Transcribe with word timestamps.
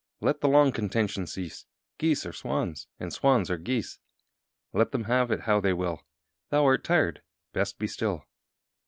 Let 0.19 0.41
the 0.41 0.47
long 0.47 0.71
contention 0.71 1.27
cease! 1.27 1.67
Geese 1.99 2.25
are 2.25 2.33
swans, 2.33 2.87
and 2.99 3.13
swans 3.13 3.51
are 3.51 3.59
geese. 3.59 3.99
Let 4.73 4.93
them 4.93 5.03
have 5.03 5.29
it 5.29 5.41
how 5.41 5.59
they 5.61 5.73
will! 5.73 6.07
Thou 6.49 6.65
art 6.65 6.83
tired: 6.83 7.21
best 7.53 7.77
be 7.77 7.85
still. 7.85 8.25